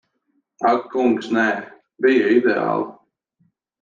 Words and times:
Ak 0.69 0.85
kungs, 0.93 1.27
nē. 1.35 1.45
Bija 2.07 2.33
ideāli. 2.39 2.89